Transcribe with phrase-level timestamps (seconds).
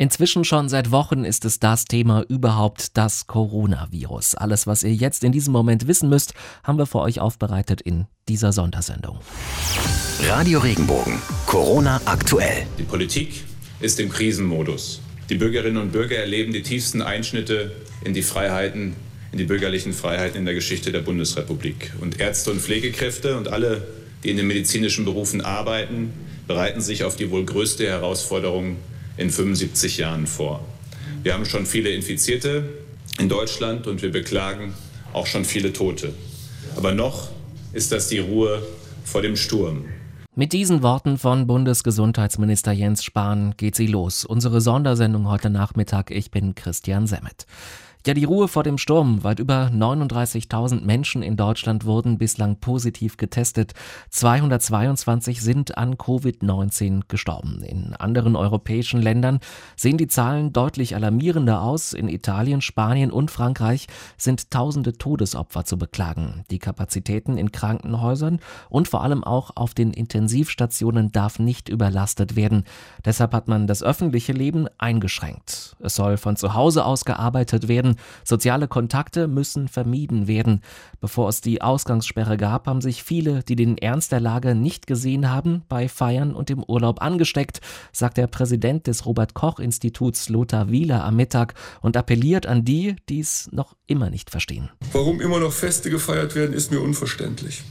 [0.00, 4.36] Inzwischen schon seit Wochen ist es das Thema überhaupt, das Coronavirus.
[4.36, 8.06] Alles, was ihr jetzt in diesem Moment wissen müsst, haben wir für euch aufbereitet in
[8.28, 9.18] dieser Sondersendung.
[10.28, 12.64] Radio Regenbogen, Corona aktuell.
[12.78, 13.42] Die Politik
[13.80, 15.00] ist im Krisenmodus.
[15.30, 17.72] Die Bürgerinnen und Bürger erleben die tiefsten Einschnitte
[18.04, 18.94] in die Freiheiten,
[19.32, 21.92] in die bürgerlichen Freiheiten in der Geschichte der Bundesrepublik.
[22.00, 23.88] Und Ärzte und Pflegekräfte und alle,
[24.22, 26.12] die in den medizinischen Berufen arbeiten,
[26.46, 28.76] bereiten sich auf die wohl größte Herausforderung
[29.18, 30.64] in 75 Jahren vor.
[31.22, 32.68] Wir haben schon viele Infizierte
[33.18, 34.72] in Deutschland und wir beklagen
[35.12, 36.14] auch schon viele Tote.
[36.76, 37.28] Aber noch
[37.72, 38.62] ist das die Ruhe
[39.04, 39.84] vor dem Sturm.
[40.34, 44.24] Mit diesen Worten von Bundesgesundheitsminister Jens Spahn geht sie los.
[44.24, 46.12] Unsere Sondersendung heute Nachmittag.
[46.12, 47.46] Ich bin Christian Semmet.
[48.08, 49.22] Ja, die Ruhe vor dem Sturm.
[49.22, 53.74] Weit über 39.000 Menschen in Deutschland wurden bislang positiv getestet.
[54.08, 57.62] 222 sind an Covid-19 gestorben.
[57.62, 59.40] In anderen europäischen Ländern
[59.76, 61.92] sehen die Zahlen deutlich alarmierender aus.
[61.92, 66.44] In Italien, Spanien und Frankreich sind tausende Todesopfer zu beklagen.
[66.50, 72.64] Die Kapazitäten in Krankenhäusern und vor allem auch auf den Intensivstationen darf nicht überlastet werden.
[73.04, 75.76] Deshalb hat man das öffentliche Leben eingeschränkt.
[75.80, 77.97] Es soll von zu Hause aus gearbeitet werden.
[78.24, 80.62] Soziale Kontakte müssen vermieden werden.
[81.00, 85.30] Bevor es die Ausgangssperre gab, haben sich viele, die den Ernst der Lage nicht gesehen
[85.30, 87.60] haben, bei Feiern und im Urlaub angesteckt,
[87.92, 92.96] sagt der Präsident des Robert Koch Instituts Lothar Wieler am Mittag und appelliert an die,
[93.08, 94.70] die es noch immer nicht verstehen.
[94.92, 97.62] Warum immer noch Feste gefeiert werden, ist mir unverständlich.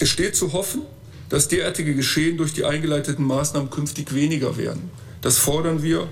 [0.00, 0.82] Es steht zu hoffen,
[1.28, 4.90] dass derartige Geschehen durch die eingeleiteten Maßnahmen künftig weniger werden.
[5.20, 6.06] Das fordern wir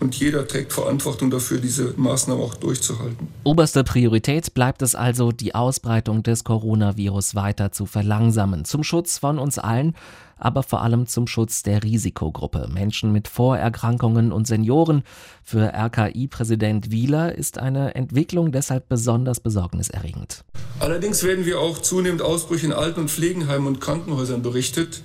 [0.00, 3.28] und jeder trägt Verantwortung dafür, diese Maßnahmen auch durchzuhalten.
[3.44, 9.38] Oberste Priorität bleibt es also, die Ausbreitung des Coronavirus weiter zu verlangsamen, zum Schutz von
[9.38, 9.94] uns allen,
[10.40, 15.02] aber vor allem zum Schutz der Risikogruppe, Menschen mit Vorerkrankungen und Senioren.
[15.44, 20.44] Für RKI-Präsident Wieler ist eine Entwicklung deshalb besonders besorgniserregend.
[20.80, 25.02] Allerdings werden wir auch zunehmend Ausbrüche in Alten- und Pflegenheimen und Krankenhäusern berichtet.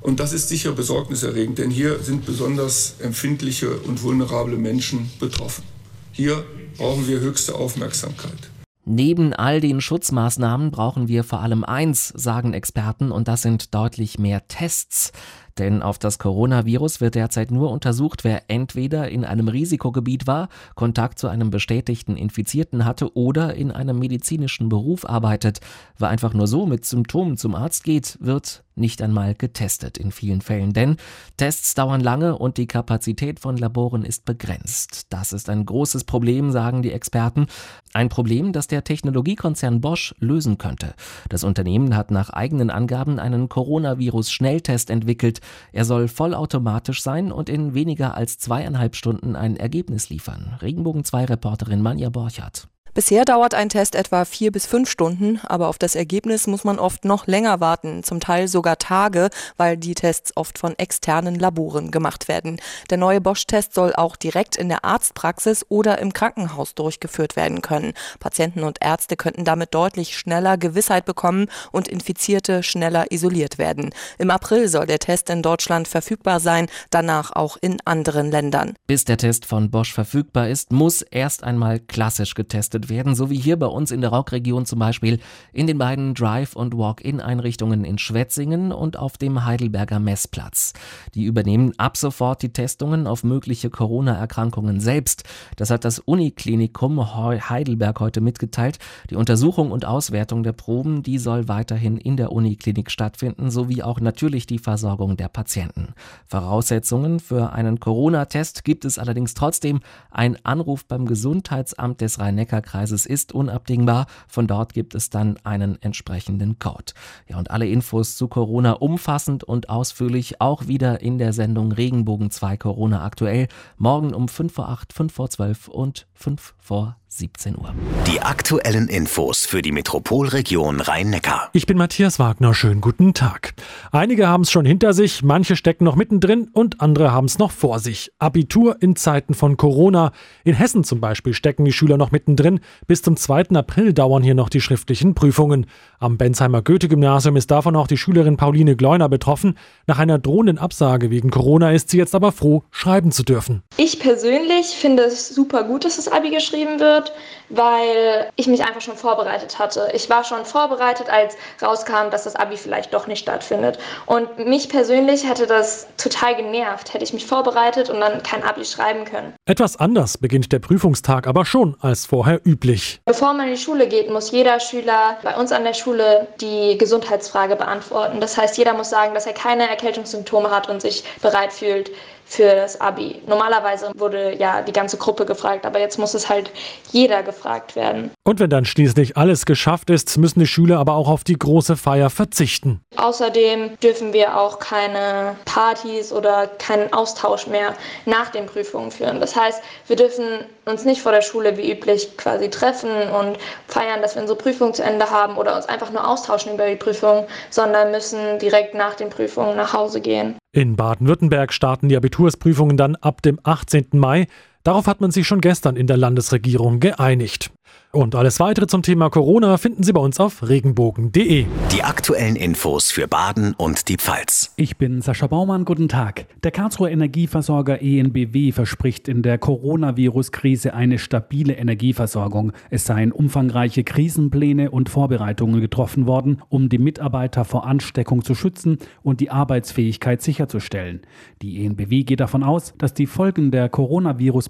[0.00, 5.64] Und das ist sicher besorgniserregend, denn hier sind besonders empfindliche und vulnerable Menschen betroffen.
[6.12, 6.44] Hier
[6.76, 8.50] brauchen wir höchste Aufmerksamkeit.
[8.86, 14.18] Neben all den Schutzmaßnahmen brauchen wir vor allem eins, sagen Experten, und das sind deutlich
[14.18, 15.12] mehr Tests.
[15.60, 21.18] Denn auf das Coronavirus wird derzeit nur untersucht, wer entweder in einem Risikogebiet war, Kontakt
[21.18, 25.60] zu einem bestätigten Infizierten hatte oder in einem medizinischen Beruf arbeitet.
[25.98, 30.40] Wer einfach nur so mit Symptomen zum Arzt geht, wird nicht einmal getestet in vielen
[30.40, 30.96] Fällen, denn
[31.36, 35.06] Tests dauern lange und die Kapazität von Laboren ist begrenzt.
[35.10, 37.46] Das ist ein großes Problem, sagen die Experten.
[37.92, 40.94] Ein Problem, das der Technologiekonzern Bosch lösen könnte.
[41.28, 45.40] Das Unternehmen hat nach eigenen Angaben einen Coronavirus-Schnelltest entwickelt,
[45.72, 50.58] er soll vollautomatisch sein und in weniger als zweieinhalb Stunden ein Ergebnis liefern.
[50.62, 52.68] Regenbogen 2 Reporterin Manja Borchardt.
[52.92, 56.78] Bisher dauert ein Test etwa vier bis fünf Stunden, aber auf das Ergebnis muss man
[56.78, 61.92] oft noch länger warten, zum Teil sogar Tage, weil die Tests oft von externen Laboren
[61.92, 62.60] gemacht werden.
[62.90, 67.92] Der neue Bosch-Test soll auch direkt in der Arztpraxis oder im Krankenhaus durchgeführt werden können.
[68.18, 73.90] Patienten und Ärzte könnten damit deutlich schneller Gewissheit bekommen und Infizierte schneller isoliert werden.
[74.18, 78.74] Im April soll der Test in Deutschland verfügbar sein, danach auch in anderen Ländern.
[78.86, 83.30] Bis der Test von Bosch verfügbar ist, muss erst einmal klassisch getestet getestet werden, so
[83.30, 85.20] wie hier bei uns in der Rockregion zum Beispiel
[85.52, 90.72] in den beiden Drive- und Walk-in-Einrichtungen in Schwetzingen und auf dem Heidelberger Messplatz.
[91.14, 95.24] Die übernehmen ab sofort die Testungen auf mögliche Corona-Erkrankungen selbst.
[95.56, 98.78] Das hat das Uniklinikum Heidelberg heute mitgeteilt.
[99.10, 104.00] Die Untersuchung und Auswertung der Proben, die soll weiterhin in der Uniklinik stattfinden, sowie auch
[104.00, 105.94] natürlich die Versorgung der Patienten.
[106.26, 109.80] Voraussetzungen für einen Corona-Test gibt es allerdings trotzdem.
[110.10, 114.06] Ein Anruf beim Gesundheitsamt des Rhein-Neckar Kreises ist unabdingbar.
[114.28, 116.92] Von dort gibt es dann einen entsprechenden Code.
[117.28, 122.30] Ja, und alle Infos zu Corona umfassend und ausführlich auch wieder in der Sendung Regenbogen
[122.30, 123.48] 2 Corona aktuell.
[123.76, 127.74] Morgen um 5 vor 8, 5 vor 12 und 5 vor 17 Uhr.
[128.06, 131.50] Die aktuellen Infos für die Metropolregion Rhein-Neckar.
[131.52, 132.54] Ich bin Matthias Wagner.
[132.54, 133.54] Schönen guten Tag.
[133.90, 137.50] Einige haben es schon hinter sich, manche stecken noch mittendrin und andere haben es noch
[137.50, 138.12] vor sich.
[138.20, 140.12] Abitur in Zeiten von Corona.
[140.44, 142.60] In Hessen zum Beispiel stecken die Schüler noch mittendrin.
[142.86, 143.56] Bis zum 2.
[143.56, 145.66] April dauern hier noch die schriftlichen Prüfungen.
[145.98, 149.58] Am Bensheimer Goethe-Gymnasium ist davon auch die Schülerin Pauline Gleuner betroffen.
[149.88, 153.64] Nach einer drohenden Absage wegen Corona ist sie jetzt aber froh, schreiben zu dürfen.
[153.78, 157.12] Ich persönlich finde es super gut, dass das Abi geschrieben wird wird,
[157.48, 159.90] weil ich mich einfach schon vorbereitet hatte.
[159.92, 163.78] Ich war schon vorbereitet, als rauskam, dass das Abi vielleicht doch nicht stattfindet.
[164.06, 168.64] Und mich persönlich hätte das total genervt, hätte ich mich vorbereitet und dann kein Abi
[168.64, 169.34] schreiben können.
[169.46, 173.00] Etwas anders beginnt der Prüfungstag aber schon als vorher üblich.
[173.04, 176.78] Bevor man in die Schule geht, muss jeder Schüler bei uns an der Schule die
[176.78, 178.20] Gesundheitsfrage beantworten.
[178.20, 181.90] Das heißt, jeder muss sagen, dass er keine Erkältungssymptome hat und sich bereit fühlt
[182.30, 183.20] für das Abi.
[183.26, 186.52] Normalerweise wurde ja die ganze Gruppe gefragt, aber jetzt muss es halt
[186.92, 188.12] jeder gefragt werden.
[188.22, 191.76] Und wenn dann schließlich alles geschafft ist, müssen die Schüler aber auch auf die große
[191.76, 192.80] Feier verzichten.
[192.96, 197.74] Außerdem dürfen wir auch keine Partys oder keinen Austausch mehr
[198.06, 199.18] nach den Prüfungen führen.
[199.18, 200.24] Das heißt, wir dürfen
[200.66, 204.72] uns nicht vor der Schule wie üblich quasi treffen und feiern, dass wir unsere Prüfung
[204.72, 208.94] zu Ende haben oder uns einfach nur austauschen über die Prüfung, sondern müssen direkt nach
[208.94, 210.36] den Prüfungen nach Hause gehen.
[210.52, 213.90] In Baden-Württemberg starten die Abitursprüfungen dann ab dem 18.
[213.92, 214.26] Mai.
[214.62, 217.50] Darauf hat man sich schon gestern in der Landesregierung geeinigt.
[217.92, 221.46] Und alles weitere zum Thema Corona finden Sie bei uns auf regenbogen.de.
[221.72, 224.52] Die aktuellen Infos für Baden und die Pfalz.
[224.54, 226.26] Ich bin Sascha Baumann, guten Tag.
[226.44, 232.52] Der Karlsruher Energieversorger ENBW verspricht in der Coronavirus-Krise eine stabile Energieversorgung.
[232.70, 238.78] Es seien umfangreiche Krisenpläne und Vorbereitungen getroffen worden, um die Mitarbeiter vor Ansteckung zu schützen
[239.02, 241.00] und die Arbeitsfähigkeit sicherzustellen.
[241.42, 243.68] Die ENBW geht davon aus, dass die Folgen der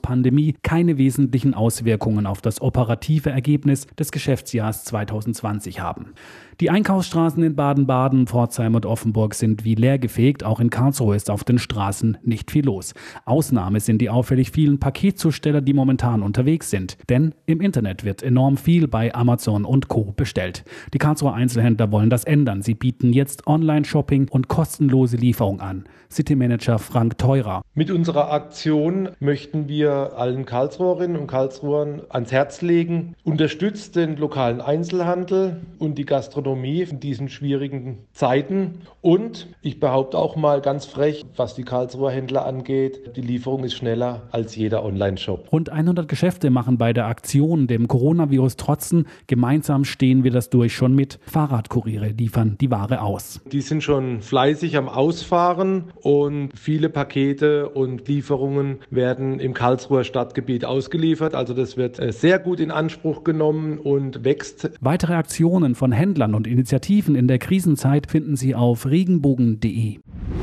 [0.01, 6.15] Coronavirus-Pandemie keine wesentlichen Auswirkungen auf das operative Ergebnis des Geschäftsjahrs 2020 haben.
[6.61, 10.45] Die Einkaufsstraßen in Baden-Baden, Pforzheim und Offenburg sind wie leergefegt.
[10.45, 12.93] Auch in Karlsruhe ist auf den Straßen nicht viel los.
[13.25, 16.99] Ausnahme sind die auffällig vielen Paketzusteller, die momentan unterwegs sind.
[17.09, 20.13] Denn im Internet wird enorm viel bei Amazon und Co.
[20.15, 20.65] bestellt.
[20.93, 22.61] Die Karlsruher Einzelhändler wollen das ändern.
[22.61, 25.85] Sie bieten jetzt Online-Shopping und kostenlose Lieferung an.
[26.13, 27.63] City-Manager Frank Teurer.
[27.73, 34.61] Mit unserer Aktion möchten wir allen Karlsruherinnen und Karlsruhern ans Herz legen, unterstützt den lokalen
[34.61, 38.81] Einzelhandel und die Gastronomie Gastronomie in diesen schwierigen Zeiten.
[39.01, 43.75] Und ich behaupte auch mal ganz frech, was die Karlsruher Händler angeht, die Lieferung ist
[43.75, 45.49] schneller als jeder Online-Shop.
[45.53, 49.07] Rund 100 Geschäfte machen bei der Aktion dem Coronavirus trotzen.
[49.27, 51.19] Gemeinsam stehen wir das durch schon mit.
[51.27, 53.41] Fahrradkuriere liefern die Ware aus.
[53.51, 60.65] Die sind schon fleißig am Ausfahren und viele Pakete und Lieferungen werden im Karlsruher Stadtgebiet
[60.65, 61.35] ausgeliefert.
[61.35, 64.71] Also das wird äh, sehr gut in Anspruch genommen und wächst.
[64.81, 69.99] Weitere Aktionen von Händlern und und Initiativen in der Krisenzeit finden Sie auf regenbogen.de.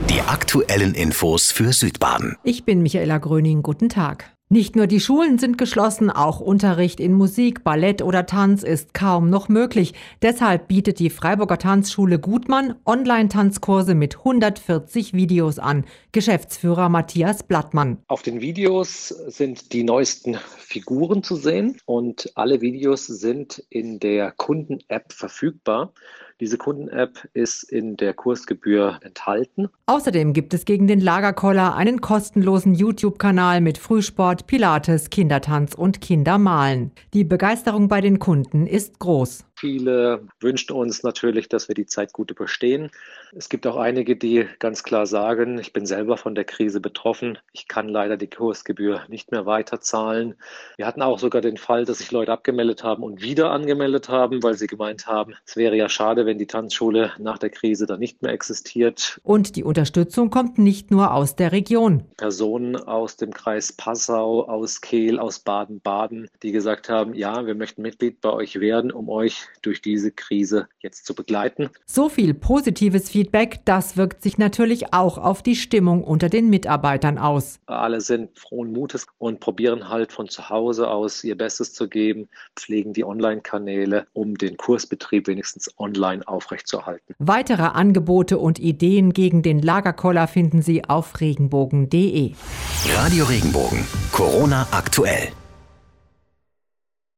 [0.09, 2.35] Die aktuellen Infos für Südbaden.
[2.43, 3.63] Ich bin Michaela Gröning.
[3.63, 4.36] Guten Tag.
[4.49, 9.29] Nicht nur die Schulen sind geschlossen, auch Unterricht in Musik, Ballett oder Tanz ist kaum
[9.29, 9.93] noch möglich.
[10.21, 15.83] Deshalb bietet die Freiburger Tanzschule Gutmann Online-Tanzkurse mit 140 Videos an.
[16.13, 17.97] Geschäftsführer Matthias Blattmann.
[18.07, 24.31] Auf den Videos sind die neuesten Figuren zu sehen und alle Videos sind in der
[24.31, 25.91] Kunden-App verfügbar.
[26.39, 29.69] Diese Kunden-App ist in der Kursgebühr enthalten.
[29.87, 36.91] Außerdem gibt es gegen den Lagerkoller einen kostenlosen YouTube-Kanal mit Frühsport, Pilates, Kindertanz und Kindermalen.
[37.15, 39.45] Die Begeisterung bei den Kunden ist groß.
[39.59, 42.91] Viele wünschen uns natürlich, dass wir die Zeit gut überstehen.
[43.35, 47.39] Es gibt auch einige, die ganz klar sagen, ich bin selber von der Krise betroffen.
[47.53, 50.35] Ich kann leider die Kursgebühr nicht mehr weiterzahlen.
[50.75, 54.43] Wir hatten auch sogar den Fall, dass sich Leute abgemeldet haben und wieder angemeldet haben,
[54.43, 57.99] weil sie gemeint haben, es wäre ja schade, wenn die Tanzschule nach der Krise dann
[57.99, 59.19] nicht mehr existiert.
[59.23, 62.03] Und die Unterstützung kommt nicht nur aus der Region.
[62.17, 67.81] Personen aus dem Kreis Passau, aus Kehl, aus Baden-Baden, die gesagt haben, ja, wir möchten
[67.81, 71.69] Mitglied bei euch werden, um euch durch diese Krise jetzt zu begleiten.
[71.85, 77.17] So viel positives Feedback, das wirkt sich natürlich auch auf die Stimmung unter den Mitarbeitern
[77.17, 77.59] aus.
[77.65, 82.27] Alle sind frohen Mutes und probieren halt von zu Hause aus ihr Bestes zu geben,
[82.55, 87.15] pflegen die Online-Kanäle, um den Kursbetrieb wenigstens online aufrechtzuerhalten.
[87.19, 92.33] Weitere Angebote und Ideen gegen den Lagerkoller finden Sie auf regenbogen.de.
[92.95, 95.29] Radio Regenbogen, Corona aktuell.